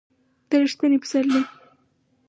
د 0.49 0.51
ر 0.59 0.63
یښتني 0.65 0.97
پسرلي 1.03 1.41